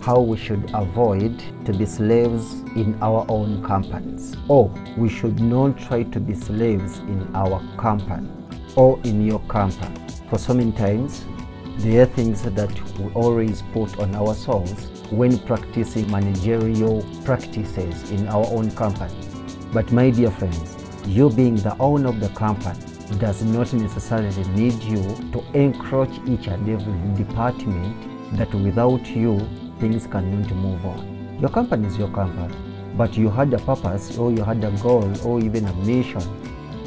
[0.01, 5.77] how we should avoid to be slaves in our own companies or we should not
[5.77, 8.29] try to be slaves in our company
[8.77, 9.99] or in your company.
[10.29, 11.26] For so many times
[11.79, 18.45] there are things that we always put on ourselves when practicing managerial practices in our
[18.47, 19.15] own company.
[19.71, 20.75] But my dear friends,
[21.07, 22.77] you being the owner of the company
[23.17, 29.39] does not necessarily need you to encroach each and every department that without you
[29.79, 31.37] things cannot move on.
[31.39, 32.54] Your company is your company,
[32.98, 36.21] but you had a purpose or you had a goal or even a mission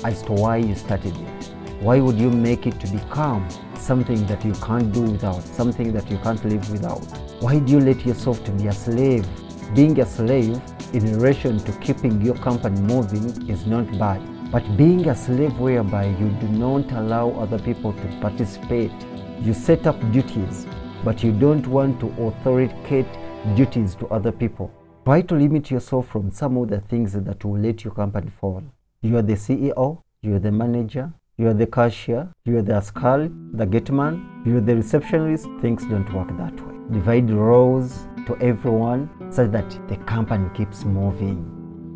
[0.05, 1.52] as to why you started it.
[1.83, 3.45] Why would you make it to become
[3.75, 7.03] something that you can't do without, something that you can't live without?
[7.41, 9.27] Why do you let yourself to be a slave?
[9.75, 14.23] Being a slave in relation to keeping your company moving is not bad.
[14.53, 18.93] But being a slave whereby you do not allow other people to participate,
[19.41, 20.69] you set up duties,
[21.03, 23.11] but you don't want to authorizate
[23.57, 24.73] duties to other people.
[25.05, 28.63] Try to limit yourself from some of the things that will let your company fall.
[29.01, 31.13] You are the CEO, you are the manager,
[31.43, 35.49] you are the cashier, you are the askari, the gateman, you are the receptionist.
[35.61, 36.75] Things don't work that way.
[36.93, 41.41] Divide roles to everyone so that the company keeps moving.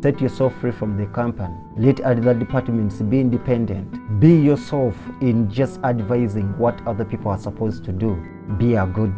[0.03, 1.55] Set yourself free from the company.
[1.77, 4.19] Let other departments be independent.
[4.19, 8.21] Be yourself in just advising what other people are supposed to do.
[8.57, 9.13] Be a good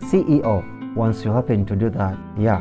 [0.00, 0.64] CEO.
[0.96, 2.60] Once you happen to do that, yeah,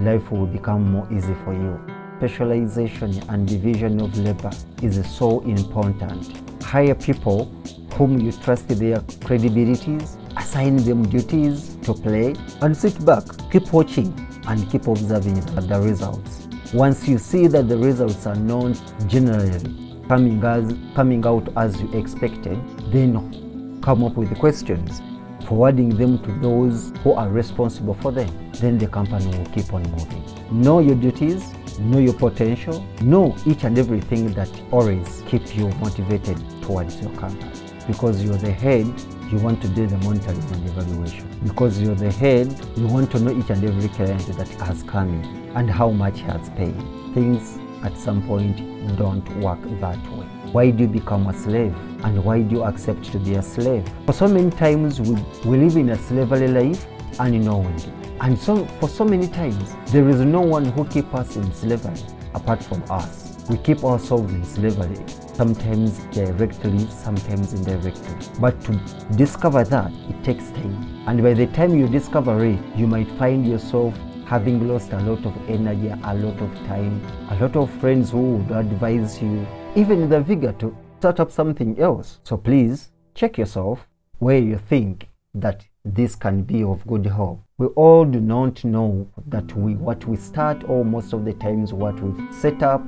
[0.00, 1.95] life will become more easy for you.
[2.18, 4.50] Specialization and division of labor
[4.82, 6.62] is so important.
[6.62, 7.44] Hire people
[7.92, 13.24] whom you trust their credibilities, assign them duties to play, and sit back.
[13.52, 14.14] Keep watching
[14.48, 16.48] and keep observing the results.
[16.72, 19.60] Once you see that the results are not generally
[20.08, 22.58] coming as coming out as you expected,
[22.92, 25.02] then come up with questions,
[25.46, 28.28] forwarding them to those who are responsible for them.
[28.52, 30.24] Then the company will keep on moving.
[30.50, 36.38] Know your duties, know your potential, know each and everything that always keep you motivated
[36.62, 37.50] towards your company.
[37.86, 38.86] Because you're the head,
[39.30, 41.28] you want to do the monitoring and evaluation.
[41.44, 45.08] Because you're the head, you want to know each and every client that has come
[45.08, 46.74] in and how much he has paid.
[47.14, 48.56] Things at some point
[48.96, 50.26] don't work that way.
[50.52, 51.74] Why do you become a slave?
[52.04, 53.88] And why do you accept to be a slave?
[54.06, 55.14] For so many times we,
[55.44, 56.86] we live in a slavery life
[57.18, 57.92] unknowingly.
[58.20, 62.00] And so for so many times there is no one who keeps us in slavery
[62.34, 63.44] apart from us.
[63.48, 64.96] We keep ourselves in slavery,
[65.34, 68.16] sometimes directly, sometimes indirectly.
[68.40, 68.72] But to
[69.16, 71.04] discover that, it takes time.
[71.06, 73.94] And by the time you discover it, you might find yourself
[74.26, 77.00] having lost a lot of energy, a lot of time,
[77.30, 81.78] a lot of friends who would advise you, even the vigor to start up something
[81.78, 82.18] else.
[82.24, 83.86] So please check yourself
[84.18, 87.40] where you think that this can be of good help.
[87.58, 91.72] We all do not know that we what we start or most of the times
[91.72, 92.82] what we set up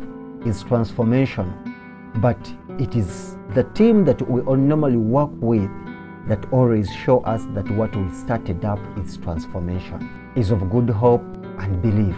[0.44, 1.54] is transformation.
[2.16, 2.38] But
[2.80, 5.70] it is the team that we all normally work with
[6.28, 11.24] that always show us that what we started up is transformation, is of good hope
[11.58, 12.16] and belief.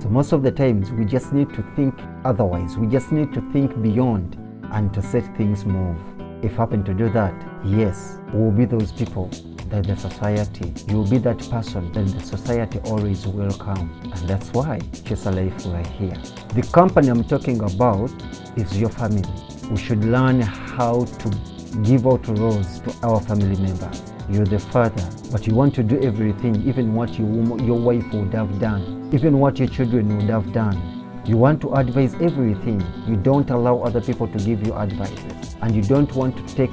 [0.00, 2.76] So most of the times we just need to think otherwise.
[2.76, 4.36] We just need to think beyond
[4.72, 5.98] and to set things move.
[6.42, 9.28] If happen to do that, yes, we will be those people
[9.70, 13.90] that the society, you will be that person that the society always welcome.
[14.02, 16.16] And that's why Choose a Life we are here.
[16.54, 18.10] The company I'm talking about
[18.56, 19.28] is your family.
[19.68, 24.02] We should learn how to give out roles to our family members.
[24.30, 27.26] You're the father, but you want to do everything, even what you,
[27.64, 31.22] your wife would have done, even what your children would have done.
[31.24, 32.82] You want to advise everything.
[33.06, 36.70] You don't allow other people to give you advices, and you don't want to take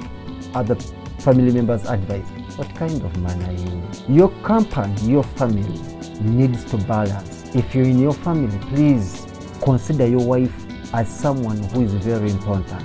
[0.54, 0.76] other
[1.18, 2.26] family members' advice.
[2.56, 4.14] What kind of man are you?
[4.14, 5.80] Your company, your family
[6.20, 7.54] needs to balance.
[7.54, 9.26] If you're in your family, please
[9.62, 10.54] consider your wife
[10.94, 12.84] as someone who is very important.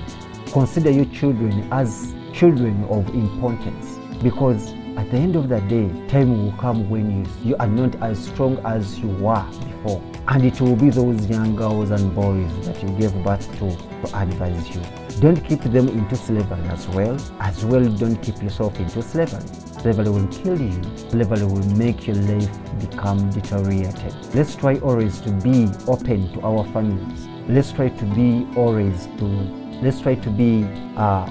[0.51, 6.43] Consider your children as children of importance because at the end of the day, time
[6.43, 10.03] will come when you, you are not as strong as you were before.
[10.27, 14.17] And it will be those young girls and boys that you gave birth to to
[14.17, 14.81] advise you.
[15.21, 17.17] Don't keep them into slavery as well.
[17.39, 19.47] As well, don't keep yourself into slavery.
[19.81, 20.81] Slavery will kill you.
[21.09, 22.49] Slavery will make your life
[22.79, 24.13] become deteriorated.
[24.35, 27.27] Let's try always to be open to our families.
[27.47, 30.63] Let's try to be always to let's try to be
[30.95, 31.25] uh,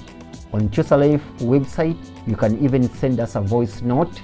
[0.52, 4.20] On Choose Life website, you can even send us a voice note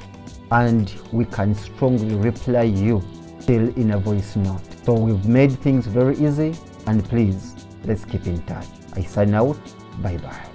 [0.50, 3.02] and we can strongly reply you
[3.42, 4.62] still in a voice note.
[4.84, 6.54] So we've made things very easy
[6.86, 8.66] and please let's keep in touch.
[8.94, 9.58] I sign out.
[10.00, 10.51] Bye bye.